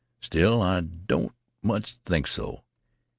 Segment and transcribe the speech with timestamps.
[0.19, 1.31] Still, I don't
[1.61, 2.63] much think so.